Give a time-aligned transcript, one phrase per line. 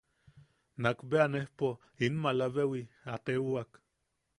[0.81, 1.69] Nakbea nejpo
[2.05, 2.81] in malabewi
[3.13, 3.69] a teuwak.